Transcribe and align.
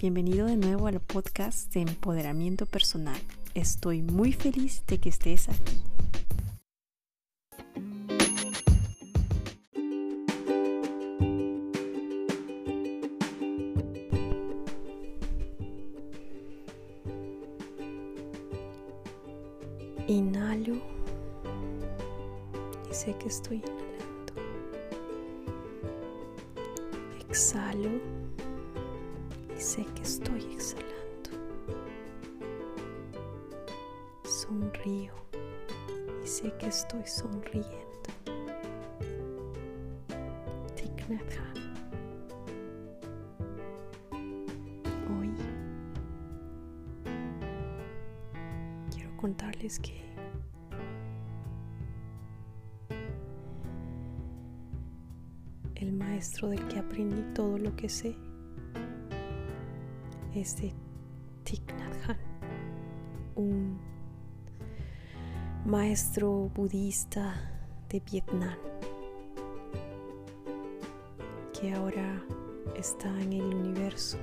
Bienvenido 0.00 0.46
de 0.46 0.56
nuevo 0.56 0.86
al 0.86 1.00
podcast 1.00 1.74
de 1.74 1.80
empoderamiento 1.80 2.66
personal. 2.66 3.20
Estoy 3.54 4.00
muy 4.00 4.32
feliz 4.32 4.84
de 4.86 4.98
que 4.98 5.08
estés 5.08 5.48
aquí. 5.48 5.82
Inhalo 20.06 20.76
y 22.88 22.94
sé 22.94 23.16
que 23.18 23.26
estoy 23.26 23.56
inhalando. 23.56 24.32
Exhalo 27.28 28.17
sé 29.58 29.84
que 29.94 30.02
estoy 30.02 30.44
exhalando. 30.54 31.30
Sonrío 34.24 35.12
y 36.22 36.26
sé 36.26 36.52
que 36.58 36.66
estoy 36.66 37.04
sonriendo. 37.06 37.78
Hoy 45.10 45.30
quiero 48.94 49.16
contarles 49.16 49.80
que 49.80 50.02
el 55.76 55.92
maestro 55.92 56.48
del 56.50 56.66
que 56.68 56.78
aprendí 56.78 57.22
todo 57.34 57.58
lo 57.58 57.74
que 57.74 57.88
sé 57.88 58.14
de 60.38 60.72
Thich 61.42 61.66
Nhat 61.66 61.94
Hanh, 62.06 62.16
un 63.34 63.80
maestro 65.66 66.48
budista 66.54 67.34
de 67.88 67.98
Vietnam 67.98 68.56
que 71.52 71.72
ahora 71.72 72.24
está 72.76 73.08
en 73.20 73.32
el 73.32 73.42
universo. 73.42 74.16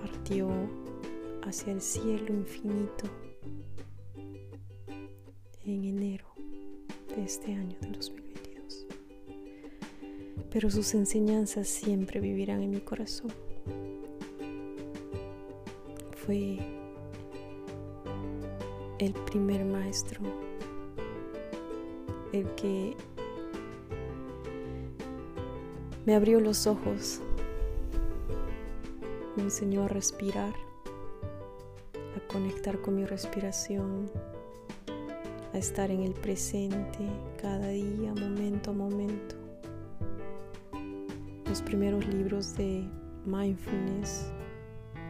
Partió 0.00 0.48
hacia 1.42 1.72
el 1.72 1.80
cielo 1.80 2.32
infinito 2.32 3.06
en 5.64 5.84
enero 5.84 6.26
de 7.16 7.24
este 7.24 7.52
año 7.52 7.76
de 7.80 7.90
2022. 7.90 8.86
Pero 10.52 10.70
sus 10.70 10.94
enseñanzas 10.94 11.66
siempre 11.66 12.20
vivirán 12.20 12.62
en 12.62 12.70
mi 12.70 12.80
corazón 12.80 13.32
fue 16.24 16.58
el 18.98 19.12
primer 19.26 19.64
maestro, 19.64 20.20
el 22.32 22.46
que 22.54 22.94
me 26.06 26.14
abrió 26.14 26.40
los 26.40 26.66
ojos, 26.66 27.20
me 29.36 29.42
enseñó 29.42 29.84
a 29.84 29.88
respirar, 29.88 30.54
a 32.16 32.32
conectar 32.32 32.80
con 32.80 32.94
mi 32.94 33.04
respiración, 33.04 34.08
a 35.52 35.58
estar 35.58 35.90
en 35.90 36.02
el 36.02 36.14
presente 36.14 37.08
cada 37.40 37.68
día, 37.68 38.14
momento 38.14 38.70
a 38.70 38.74
momento. 38.74 39.34
Los 41.46 41.60
primeros 41.60 42.06
libros 42.06 42.56
de 42.56 42.88
mindfulness 43.26 44.30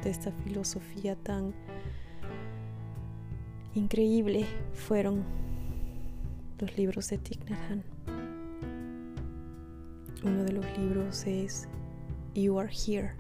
de 0.03 0.11
esta 0.11 0.33
filosofía 0.33 1.17
tan 1.17 1.55
increíble 3.75 4.47
fueron 4.73 5.25
los 6.59 6.77
libros 6.77 7.09
de 7.09 7.19
Thich 7.19 7.41
Uno 10.25 10.45
de 10.45 10.53
los 10.53 10.79
libros 10.79 11.27
es 11.27 11.69
You 12.35 12.59
Are 12.59 12.71
Here. 12.73 13.15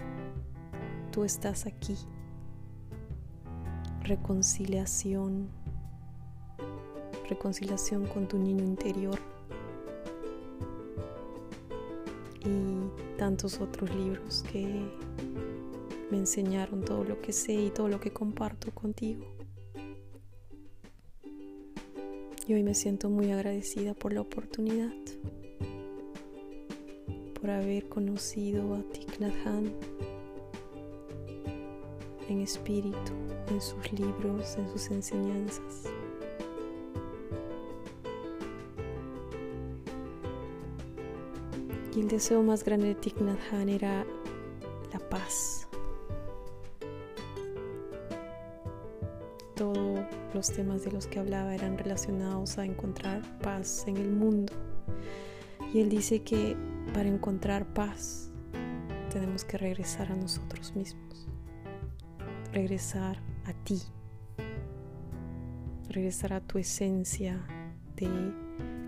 Tú 1.10 1.25
estás 1.25 1.66
aquí. 1.66 1.97
Reconciliación. 4.02 5.48
Reconciliación 7.28 8.06
con 8.06 8.28
tu 8.28 8.38
niño 8.38 8.64
interior. 8.64 9.19
Tantos 13.22 13.60
otros 13.60 13.94
libros 13.94 14.44
que 14.50 14.66
me 16.10 16.18
enseñaron 16.18 16.84
todo 16.84 17.04
lo 17.04 17.22
que 17.22 17.32
sé 17.32 17.52
y 17.52 17.70
todo 17.70 17.86
lo 17.86 18.00
que 18.00 18.12
comparto 18.12 18.72
contigo. 18.72 19.24
Y 22.48 22.54
hoy 22.54 22.64
me 22.64 22.74
siento 22.74 23.10
muy 23.10 23.30
agradecida 23.30 23.94
por 23.94 24.12
la 24.12 24.22
oportunidad, 24.22 24.90
por 27.40 27.50
haber 27.50 27.88
conocido 27.88 28.74
a 28.74 28.82
Thich 28.90 29.20
en 32.28 32.40
espíritu, 32.40 33.12
en 33.50 33.60
sus 33.60 33.92
libros, 33.92 34.56
en 34.58 34.68
sus 34.68 34.90
enseñanzas. 34.90 35.92
Y 41.94 42.00
el 42.00 42.08
deseo 42.08 42.42
más 42.42 42.64
grande 42.64 42.88
de 42.88 42.94
Thich 42.94 43.16
Nhat 43.20 43.69
era 43.69 44.06
la 44.92 44.98
paz. 45.10 45.69
Todos 49.54 50.00
los 50.32 50.50
temas 50.50 50.84
de 50.84 50.92
los 50.92 51.06
que 51.06 51.19
hablaba 51.19 51.54
eran 51.54 51.76
relacionados 51.76 52.56
a 52.56 52.64
encontrar 52.64 53.20
paz 53.41 53.84
en 53.86 53.98
el 53.98 54.10
mundo. 54.10 54.54
Y 55.75 55.81
él 55.81 55.90
dice 55.90 56.22
que 56.22 56.56
para 56.94 57.08
encontrar 57.08 57.66
paz 57.75 58.31
tenemos 59.12 59.44
que 59.44 59.58
regresar 59.58 60.11
a 60.11 60.16
nosotros 60.16 60.75
mismos, 60.75 61.28
regresar 62.52 63.19
a 63.44 63.52
ti, 63.64 63.82
regresar 65.90 66.32
a 66.32 66.40
tu 66.40 66.58
esencia 66.58 67.44
de, 67.96 68.08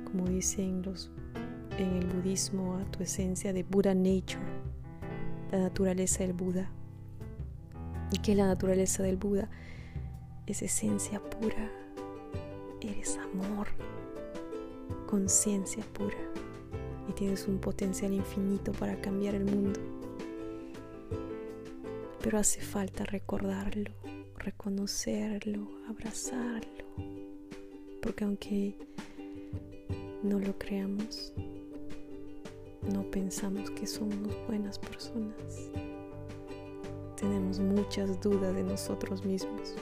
como 0.05 0.26
dicen 0.26 0.81
los 0.82 1.11
en 1.79 1.97
el 1.97 2.06
budismo, 2.06 2.76
a 2.76 2.85
tu 2.91 3.03
esencia 3.03 3.53
de 3.53 3.62
Buddha 3.62 3.94
Nature, 3.94 4.44
la 5.50 5.59
naturaleza 5.59 6.25
del 6.25 6.32
Buda. 6.32 6.71
¿Y 8.12 8.19
qué 8.19 8.32
es 8.32 8.38
la 8.38 8.47
naturaleza 8.47 9.03
del 9.03 9.17
Buda? 9.17 9.49
es 10.47 10.62
esencia 10.62 11.21
pura, 11.21 11.71
eres 12.82 13.17
amor, 13.17 13.69
conciencia 15.06 15.82
pura 15.94 16.19
y 17.09 17.12
tienes 17.12 17.49
un 17.49 17.59
potencial 17.59 18.12
infinito 18.12 18.73
para 18.73 19.00
cambiar 19.00 19.35
el 19.35 19.47
mundo. 19.47 19.81
Pero 22.23 22.38
hace 22.38 22.61
falta 22.61 23.05
recordarlo, 23.05 23.91
reconocerlo, 24.37 25.67
abrazarlo, 25.88 26.85
porque 28.03 28.25
aunque 28.25 28.76
no 30.23 30.38
lo 30.38 30.59
creamos, 30.59 31.32
no 32.92 33.02
pensamos 33.10 33.70
que 33.70 33.86
somos 33.86 34.16
buenas 34.46 34.78
personas. 34.78 35.70
tenemos 37.16 37.58
muchas 37.58 38.20
dudas 38.20 38.54
de 38.54 38.62
nosotros 38.62 39.25
mismos. 39.25 39.75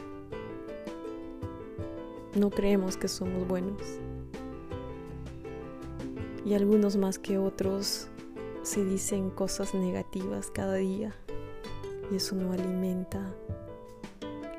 No 2.37 2.51
creemos 2.51 2.97
que 2.97 3.09
somos 3.09 3.47
buenos. 3.49 3.83
Y 6.45 6.55
algunos 6.55 6.97
más 6.97 7.19
que 7.19 7.39
otros 7.39 8.09
se 8.63 8.85
dicen 8.85 9.31
cosas 9.31 9.75
negativas 9.75 10.51
cada 10.51 10.75
día. 10.75 11.15
Y 12.13 12.17
eso 12.17 12.37
no 12.37 12.53
alimenta 12.53 13.35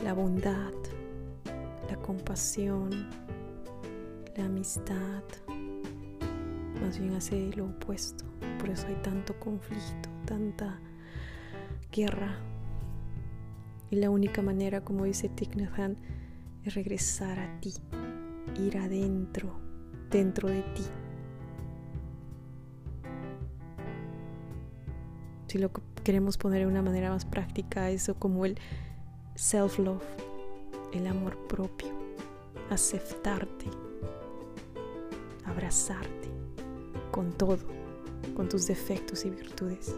la 0.04 0.14
bondad, 0.14 0.74
la 1.90 1.96
compasión, 2.02 3.10
la 4.36 4.46
amistad. 4.46 5.24
Más 6.82 7.00
bien 7.00 7.14
hace 7.14 7.52
lo 7.56 7.66
opuesto. 7.66 8.26
Por 8.60 8.70
eso 8.70 8.88
hay 8.88 8.96
tanto 8.96 9.40
conflicto, 9.40 10.10
tanta 10.26 10.80
guerra. 11.92 12.38
Y 13.92 13.98
la 13.98 14.10
única 14.10 14.42
manera, 14.42 14.84
como 14.84 15.06
dice 15.06 15.30
Thich 15.30 15.56
es 16.64 16.74
regresar 16.74 17.40
a 17.40 17.60
ti, 17.60 17.74
ir 18.60 18.78
adentro, 18.78 19.54
dentro 20.10 20.50
de 20.50 20.62
ti. 20.62 20.84
Si 25.48 25.60
lo 25.60 25.72
queremos 26.04 26.38
poner 26.38 26.62
de 26.62 26.68
una 26.68 26.82
manera 26.82 27.12
más 27.12 27.26
práctica, 27.26 27.92
eso 27.92 28.16
como 28.16 28.46
el 28.46 28.58
self-love, 29.36 30.02
el 30.94 31.06
amor 31.06 31.38
propio, 31.48 31.90
aceptarte, 32.72 33.66
abrazarte 35.46 36.34
con 37.14 37.32
todo, 37.32 37.60
con 38.36 38.50
tus 38.50 38.66
defectos 38.66 39.24
y 39.24 39.30
virtudes. 39.30 39.96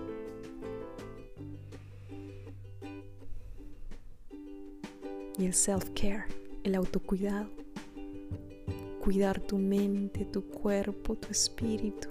Y 5.38 5.45
el 5.45 5.53
self-care, 5.53 6.25
el 6.63 6.75
autocuidado. 6.75 7.50
Cuidar 9.01 9.39
tu 9.39 9.57
mente, 9.57 10.25
tu 10.25 10.44
cuerpo, 10.44 11.15
tu 11.15 11.29
espíritu 11.29 12.09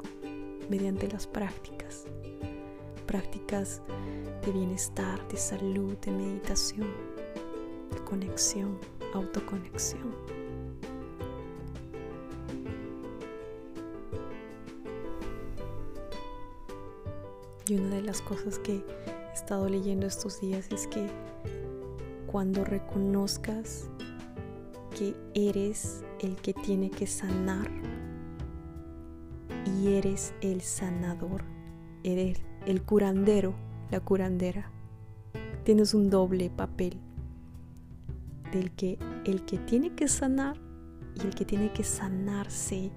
mediante 0.70 1.06
las 1.08 1.26
prácticas. 1.26 2.06
Prácticas 3.06 3.82
de 4.46 4.52
bienestar, 4.52 5.26
de 5.28 5.36
salud, 5.36 5.98
de 5.98 6.12
meditación, 6.12 6.88
de 7.92 7.98
conexión, 8.04 8.78
autoconexión. 9.12 10.43
Y 17.74 17.78
una 17.78 17.96
de 17.96 18.02
las 18.02 18.20
cosas 18.22 18.60
que 18.60 18.76
he 18.76 19.32
estado 19.34 19.68
leyendo 19.68 20.06
estos 20.06 20.40
días 20.40 20.68
es 20.70 20.86
que 20.86 21.08
cuando 22.28 22.64
reconozcas 22.64 23.90
que 24.96 25.16
eres 25.34 26.04
el 26.20 26.36
que 26.36 26.54
tiene 26.54 26.88
que 26.88 27.08
sanar 27.08 27.68
y 29.66 29.94
eres 29.94 30.34
el 30.40 30.60
sanador, 30.60 31.42
eres 32.04 32.40
el 32.64 32.80
curandero, 32.80 33.54
la 33.90 33.98
curandera. 33.98 34.70
Tienes 35.64 35.94
un 35.94 36.10
doble 36.10 36.50
papel 36.50 37.00
del 38.52 38.70
que 38.70 39.00
el 39.24 39.44
que 39.46 39.58
tiene 39.58 39.96
que 39.96 40.06
sanar 40.06 40.60
y 41.16 41.26
el 41.26 41.34
que 41.34 41.44
tiene 41.44 41.72
que 41.72 41.82
sanarse 41.82 42.92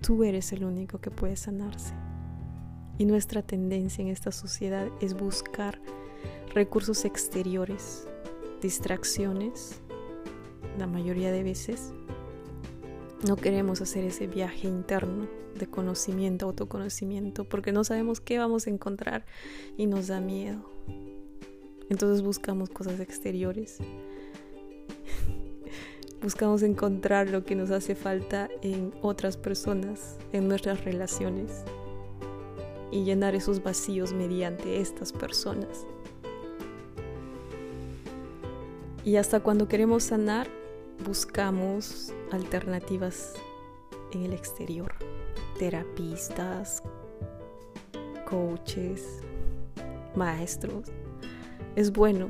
Tú 0.00 0.24
eres 0.24 0.52
el 0.52 0.64
único 0.64 0.98
que 0.98 1.10
puede 1.10 1.36
sanarse. 1.36 1.94
Y 2.98 3.04
nuestra 3.04 3.42
tendencia 3.42 4.02
en 4.02 4.08
esta 4.08 4.32
sociedad 4.32 4.88
es 5.00 5.14
buscar 5.14 5.80
recursos 6.54 7.04
exteriores, 7.04 8.06
distracciones, 8.60 9.80
la 10.78 10.86
mayoría 10.86 11.30
de 11.32 11.42
veces. 11.42 11.92
No 13.26 13.36
queremos 13.36 13.82
hacer 13.82 14.04
ese 14.04 14.26
viaje 14.26 14.68
interno 14.68 15.28
de 15.58 15.66
conocimiento, 15.66 16.46
autoconocimiento, 16.46 17.44
porque 17.44 17.72
no 17.72 17.84
sabemos 17.84 18.20
qué 18.20 18.38
vamos 18.38 18.66
a 18.66 18.70
encontrar 18.70 19.26
y 19.76 19.86
nos 19.86 20.06
da 20.06 20.20
miedo. 20.20 20.70
Entonces 21.90 22.22
buscamos 22.22 22.70
cosas 22.70 23.00
exteriores 23.00 23.78
buscamos 26.22 26.62
encontrar 26.62 27.28
lo 27.28 27.44
que 27.44 27.54
nos 27.54 27.70
hace 27.70 27.94
falta 27.94 28.48
en 28.62 28.92
otras 29.02 29.36
personas, 29.36 30.18
en 30.32 30.48
nuestras 30.48 30.84
relaciones 30.84 31.64
y 32.90 33.04
llenar 33.04 33.34
esos 33.34 33.62
vacíos 33.62 34.12
mediante 34.12 34.80
estas 34.80 35.12
personas. 35.12 35.86
Y 39.04 39.16
hasta 39.16 39.40
cuando 39.40 39.66
queremos 39.66 40.04
sanar, 40.04 40.48
buscamos 41.06 42.12
alternativas 42.32 43.32
en 44.12 44.24
el 44.24 44.34
exterior, 44.34 44.92
terapistas, 45.58 46.82
coaches, 48.28 49.20
maestros. 50.14 50.88
Es 51.76 51.92
bueno 51.92 52.28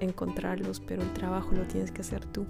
encontrarlos, 0.00 0.80
pero 0.80 1.02
el 1.02 1.12
trabajo 1.14 1.52
lo 1.52 1.62
tienes 1.62 1.90
que 1.90 2.02
hacer 2.02 2.26
tú. 2.26 2.46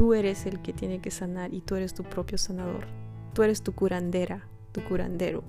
Tú 0.00 0.14
eres 0.14 0.46
el 0.46 0.62
que 0.62 0.72
tiene 0.72 1.02
que 1.02 1.10
sanar 1.10 1.52
y 1.52 1.60
tú 1.60 1.74
eres 1.74 1.92
tu 1.92 2.04
propio 2.04 2.38
sanador. 2.38 2.86
Tú 3.34 3.42
eres 3.42 3.60
tu 3.62 3.72
curandera, 3.72 4.46
tu 4.72 4.82
curandero. 4.82 5.44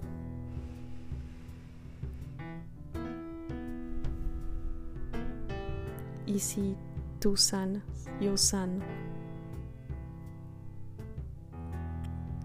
Y 6.26 6.40
si 6.40 6.76
tú 7.22 7.38
sanas, 7.38 7.82
yo 8.20 8.36
sano, 8.36 8.84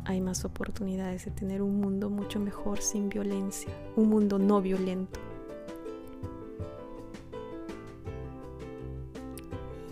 hay 0.05 0.21
más 0.21 0.45
oportunidades 0.45 1.25
de 1.25 1.33
tener 1.33 1.61
un 1.61 1.81
mundo 1.81 2.09
mucho 2.09 2.39
mejor 2.39 2.83
sin 2.83 3.09
violencia, 3.09 3.73
un 3.97 4.11
mundo 4.11 4.39
no 4.39 4.63
violento. 4.63 5.19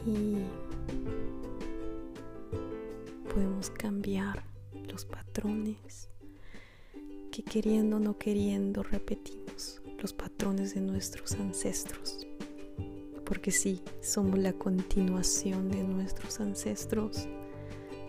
Y 0.07 0.37
cambiar 3.71 4.45
los 4.89 5.05
patrones 5.05 6.09
que 7.31 7.43
queriendo 7.43 7.97
o 7.97 8.01
no 8.01 8.17
queriendo 8.17 8.83
repetimos, 8.83 9.83
los 9.99 10.13
patrones 10.13 10.75
de 10.75 10.81
nuestros 10.81 11.33
ancestros. 11.35 12.27
Porque 13.25 13.51
sí, 13.51 13.83
somos 14.01 14.39
la 14.39 14.53
continuación 14.53 15.69
de 15.69 15.83
nuestros 15.83 16.41
ancestros 16.41 17.27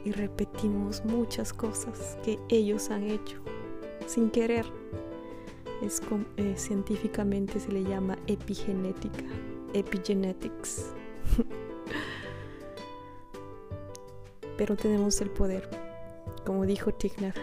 y 0.03 0.11
repetimos 0.11 1.03
muchas 1.05 1.53
cosas 1.53 2.17
que 2.23 2.37
ellos 2.49 2.91
han 2.91 3.09
hecho 3.09 3.41
sin 4.05 4.29
querer. 4.29 4.65
Es, 5.81 6.01
eh, 6.37 6.53
científicamente 6.55 7.59
se 7.59 7.71
le 7.71 7.83
llama 7.83 8.17
epigenética, 8.27 9.25
epigenetics. 9.73 10.93
pero 14.57 14.75
tenemos 14.75 15.21
el 15.21 15.29
poder. 15.29 15.69
Como 16.45 16.65
dijo 16.65 16.93
Thich 16.93 17.19
Nhat 17.19 17.37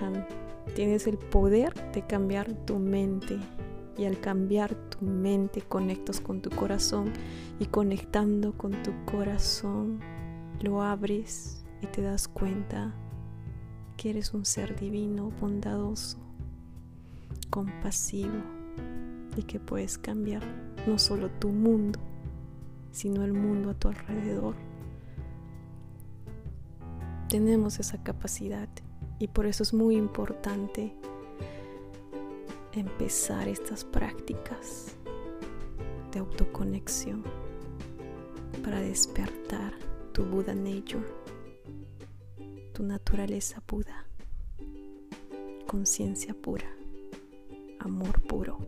tienes 0.74 1.06
el 1.06 1.18
poder 1.18 1.74
de 1.92 2.06
cambiar 2.06 2.52
tu 2.64 2.78
mente. 2.78 3.38
Y 3.98 4.06
al 4.06 4.18
cambiar 4.20 4.74
tu 4.74 5.04
mente 5.04 5.60
conectas 5.60 6.20
con 6.20 6.40
tu 6.40 6.50
corazón. 6.50 7.12
Y 7.58 7.66
conectando 7.66 8.56
con 8.56 8.82
tu 8.82 8.92
corazón 9.04 10.00
lo 10.60 10.82
abres 10.82 11.64
y 11.80 11.86
te 11.86 12.02
das 12.02 12.28
cuenta 12.28 12.94
que 13.96 14.10
eres 14.10 14.32
un 14.32 14.44
ser 14.44 14.78
divino, 14.78 15.30
bondadoso, 15.40 16.18
compasivo. 17.50 18.42
Y 19.36 19.42
que 19.42 19.60
puedes 19.60 19.98
cambiar 19.98 20.42
no 20.86 20.98
solo 20.98 21.30
tu 21.30 21.48
mundo, 21.48 21.98
sino 22.90 23.24
el 23.24 23.32
mundo 23.32 23.70
a 23.70 23.74
tu 23.74 23.88
alrededor 23.88 24.71
tenemos 27.32 27.80
esa 27.80 27.96
capacidad 28.02 28.68
y 29.18 29.26
por 29.26 29.46
eso 29.46 29.62
es 29.62 29.72
muy 29.72 29.96
importante 29.96 30.94
empezar 32.74 33.48
estas 33.48 33.86
prácticas 33.86 34.94
de 36.12 36.18
autoconexión 36.18 37.24
para 38.62 38.80
despertar 38.80 39.72
tu 40.12 40.24
Buda 40.24 40.54
Nature, 40.54 41.06
tu 42.74 42.82
naturaleza 42.82 43.62
Buda, 43.66 44.04
conciencia 45.66 46.34
pura, 46.34 46.70
amor 47.78 48.20
puro. 48.20 48.58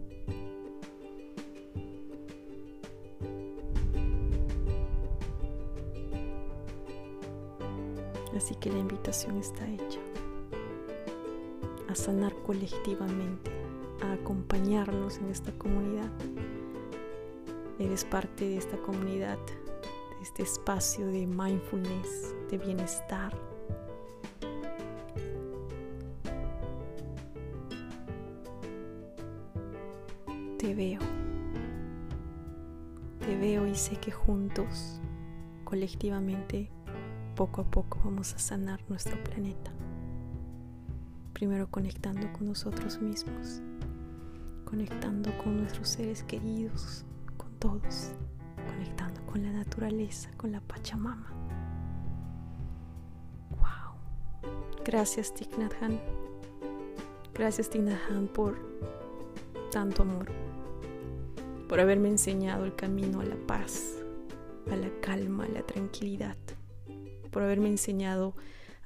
Así 8.37 8.55
que 8.57 8.71
la 8.71 8.79
invitación 8.79 9.39
está 9.39 9.69
hecha 9.69 10.01
a 11.89 11.95
sanar 11.95 12.35
colectivamente 12.43 13.51
a 14.03 14.13
acompañarnos 14.15 15.19
en 15.19 15.29
esta 15.31 15.53
comunidad. 15.53 16.11
Eres 17.79 18.05
parte 18.05 18.49
de 18.49 18.57
esta 18.57 18.77
comunidad, 18.79 19.39
de 19.39 20.23
este 20.23 20.43
espacio 20.43 21.07
de 21.07 21.27
mindfulness, 21.27 22.35
de 22.51 22.59
bienestar. 22.59 23.33
Te 30.59 30.75
veo. 30.75 31.01
Te 33.21 33.37
veo 33.37 33.67
y 33.67 33.75
sé 33.75 33.97
que 33.97 34.11
juntos, 34.11 35.01
colectivamente, 35.65 36.71
poco 37.35 37.63
a 37.63 37.65
poco 37.65 38.01
vamos 38.05 38.33
a 38.35 38.39
sanar 38.39 38.81
nuestro 38.89 39.23
planeta. 39.25 39.73
Primero 41.33 41.69
conectando 41.69 42.33
con 42.33 42.47
nosotros 42.47 43.01
mismos, 43.01 43.61
conectando 44.65 45.37
con 45.39 45.57
nuestros 45.57 45.89
seres 45.89 46.23
queridos, 46.23 47.05
con 47.37 47.51
todos, 47.59 48.13
conectando 48.69 49.21
con 49.27 49.43
la 49.43 49.51
naturaleza, 49.51 50.31
con 50.37 50.53
la 50.53 50.61
Pachamama. 50.61 51.33
Wow. 53.51 54.85
Gracias 54.85 55.35
Thich 55.35 55.51
Gracias 57.35 57.69
Thich 57.69 57.85
por 58.33 58.57
tanto 59.73 60.03
amor, 60.03 60.31
por 61.69 61.81
haberme 61.81 62.11
enseñado 62.11 62.65
el 62.65 62.77
camino 62.77 63.21
a 63.21 63.25
la 63.25 63.37
paz, 63.49 63.97
a 64.71 64.77
la 64.77 64.89
calma, 65.01 65.45
a 65.45 65.49
la 65.49 65.63
tranquilidad 65.63 66.37
por 67.35 67.43
haberme 67.43 67.69
enseñado 67.69 68.33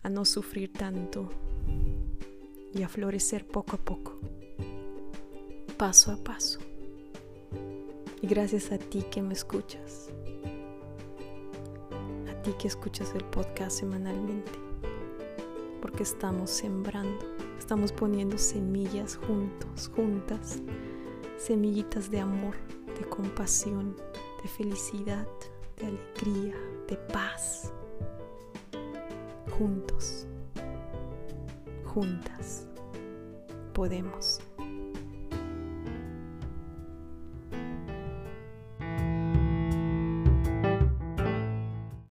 a 0.03 0.09
no 0.09 0.25
sufrir 0.25 0.73
tanto 0.73 1.29
y 2.73 2.83
a 2.83 2.89
florecer 2.89 3.47
poco 3.47 3.77
a 3.77 3.79
poco, 3.79 4.19
paso 5.77 6.13
a 6.13 6.17
paso. 6.17 6.59
Y 8.23 8.27
gracias 8.27 8.73
a 8.73 8.79
ti 8.79 9.05
que 9.11 9.21
me 9.21 9.35
escuchas, 9.35 10.09
a 12.27 12.43
ti 12.43 12.55
que 12.59 12.69
escuchas 12.69 13.15
el 13.15 13.23
podcast 13.25 13.81
semanalmente, 13.81 14.53
porque 15.83 16.05
estamos 16.05 16.49
sembrando, 16.49 17.27
estamos 17.59 17.93
poniendo 17.93 18.39
semillas 18.39 19.17
juntos, 19.17 19.91
juntas, 19.95 20.63
semillitas 21.37 22.11
de 22.11 22.21
amor, 22.21 22.55
de 22.99 23.07
compasión, 23.11 23.95
de 24.43 24.49
felicidad, 24.49 25.29
de 25.77 25.87
alegría, 25.89 26.55
de 26.89 26.97
paz 27.13 27.75
juntos, 29.59 30.29
juntas, 31.85 32.65
podemos. 33.75 34.48